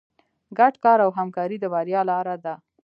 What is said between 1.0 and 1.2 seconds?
او